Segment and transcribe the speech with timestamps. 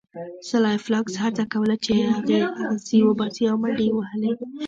[0.47, 1.91] سلای فاکس هڅه کوله چې
[2.71, 4.31] اغزي وباسي او منډې یې وهلې